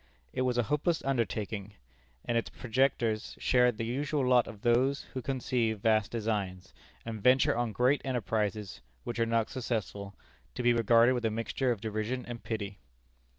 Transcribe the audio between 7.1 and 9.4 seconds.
venture on great enterprises, which are